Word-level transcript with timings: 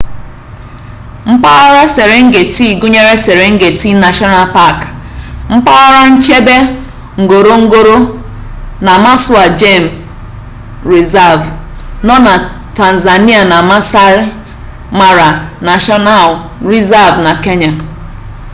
mpaghara 1.33 1.83
serengeti 1.95 2.67
gụnyere 2.81 3.15
serengeti 3.25 3.89
nashọnal 4.01 4.45
pak 4.55 4.77
mpaghara 5.55 6.01
nchebe 6.13 6.57
ngorongoro 7.23 7.97
na 8.85 8.93
maswa 9.03 9.43
gem 9.59 9.83
rịzav 10.91 11.39
nọ 12.05 12.15
na 12.25 12.33
tanzania 12.77 13.41
na 13.51 13.57
maasai 13.69 14.17
mara 14.99 15.29
nashọnal 15.67 16.29
rịzav 16.69 17.13
na 17.25 17.31
kenya 17.43 17.71